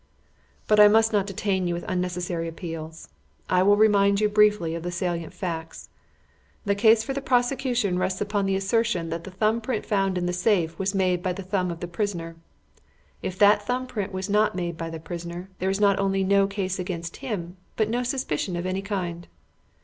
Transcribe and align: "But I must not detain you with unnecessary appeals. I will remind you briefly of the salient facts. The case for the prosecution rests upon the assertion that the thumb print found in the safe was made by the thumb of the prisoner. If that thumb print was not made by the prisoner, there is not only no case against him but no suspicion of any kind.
"But 0.67 0.79
I 0.79 0.87
must 0.87 1.13
not 1.13 1.27
detain 1.27 1.67
you 1.67 1.75
with 1.75 1.85
unnecessary 1.87 2.47
appeals. 2.47 3.09
I 3.51 3.61
will 3.61 3.77
remind 3.77 4.19
you 4.19 4.29
briefly 4.29 4.73
of 4.73 4.81
the 4.81 4.89
salient 4.89 5.31
facts. 5.31 5.89
The 6.65 6.73
case 6.73 7.03
for 7.03 7.13
the 7.13 7.21
prosecution 7.21 7.99
rests 7.99 8.19
upon 8.19 8.47
the 8.47 8.55
assertion 8.55 9.09
that 9.09 9.25
the 9.25 9.29
thumb 9.29 9.61
print 9.61 9.85
found 9.85 10.17
in 10.17 10.25
the 10.25 10.33
safe 10.33 10.79
was 10.79 10.95
made 10.95 11.21
by 11.21 11.33
the 11.33 11.43
thumb 11.43 11.69
of 11.69 11.81
the 11.81 11.87
prisoner. 11.87 12.35
If 13.21 13.37
that 13.37 13.67
thumb 13.67 13.85
print 13.85 14.11
was 14.11 14.27
not 14.27 14.55
made 14.55 14.75
by 14.75 14.89
the 14.89 14.99
prisoner, 14.99 15.51
there 15.59 15.69
is 15.69 15.79
not 15.79 15.99
only 15.99 16.23
no 16.23 16.47
case 16.47 16.79
against 16.79 17.17
him 17.17 17.57
but 17.75 17.87
no 17.87 18.01
suspicion 18.01 18.55
of 18.55 18.65
any 18.65 18.81
kind. 18.81 19.27